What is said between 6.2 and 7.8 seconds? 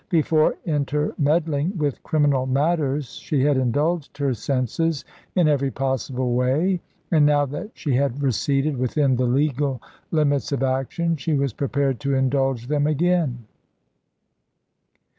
way, and now that